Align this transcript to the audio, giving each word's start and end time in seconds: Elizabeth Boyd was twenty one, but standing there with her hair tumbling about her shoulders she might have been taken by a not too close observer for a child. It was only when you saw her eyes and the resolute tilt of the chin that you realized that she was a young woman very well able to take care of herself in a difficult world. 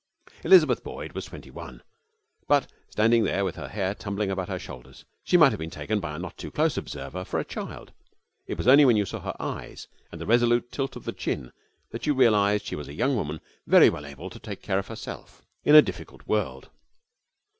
Elizabeth 0.43 0.83
Boyd 0.83 1.11
was 1.13 1.25
twenty 1.25 1.51
one, 1.51 1.83
but 2.47 2.71
standing 2.89 3.23
there 3.23 3.45
with 3.45 3.55
her 3.55 3.67
hair 3.67 3.93
tumbling 3.93 4.31
about 4.31 4.49
her 4.49 4.57
shoulders 4.57 5.05
she 5.23 5.37
might 5.37 5.51
have 5.51 5.59
been 5.59 5.69
taken 5.69 5.99
by 5.99 6.15
a 6.15 6.17
not 6.17 6.35
too 6.37 6.49
close 6.49 6.75
observer 6.75 7.23
for 7.23 7.39
a 7.39 7.45
child. 7.45 7.93
It 8.47 8.57
was 8.57 8.67
only 8.67 8.83
when 8.83 8.97
you 8.97 9.05
saw 9.05 9.19
her 9.19 9.35
eyes 9.39 9.87
and 10.11 10.19
the 10.19 10.25
resolute 10.25 10.71
tilt 10.71 10.95
of 10.95 11.03
the 11.05 11.13
chin 11.13 11.51
that 11.91 12.07
you 12.07 12.15
realized 12.15 12.63
that 12.63 12.67
she 12.69 12.75
was 12.75 12.87
a 12.87 12.95
young 12.95 13.15
woman 13.15 13.41
very 13.67 13.91
well 13.91 14.07
able 14.07 14.31
to 14.31 14.39
take 14.39 14.63
care 14.63 14.79
of 14.79 14.87
herself 14.87 15.43
in 15.63 15.75
a 15.75 15.83
difficult 15.83 16.25
world. 16.27 16.71